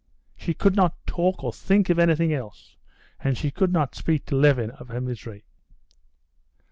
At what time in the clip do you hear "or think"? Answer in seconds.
1.43-1.91